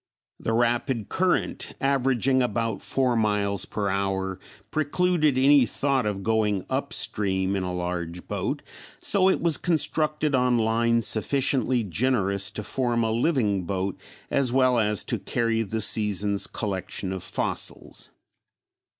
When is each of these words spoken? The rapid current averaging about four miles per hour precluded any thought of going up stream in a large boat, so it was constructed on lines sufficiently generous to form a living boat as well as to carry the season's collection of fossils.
The 0.39 0.53
rapid 0.53 1.09
current 1.09 1.73
averaging 1.79 2.41
about 2.41 2.81
four 2.81 3.15
miles 3.15 3.65
per 3.65 3.87
hour 3.87 4.39
precluded 4.71 5.37
any 5.37 5.63
thought 5.67 6.07
of 6.07 6.23
going 6.23 6.65
up 6.71 6.91
stream 6.91 7.55
in 7.55 7.61
a 7.61 7.71
large 7.71 8.27
boat, 8.27 8.63
so 8.99 9.29
it 9.29 9.41
was 9.41 9.57
constructed 9.57 10.33
on 10.33 10.57
lines 10.57 11.05
sufficiently 11.05 11.83
generous 11.83 12.49
to 12.49 12.63
form 12.63 13.03
a 13.03 13.11
living 13.11 13.65
boat 13.67 13.95
as 14.31 14.51
well 14.51 14.79
as 14.79 15.03
to 15.03 15.19
carry 15.19 15.61
the 15.61 15.81
season's 15.81 16.47
collection 16.47 17.13
of 17.13 17.21
fossils. 17.21 18.09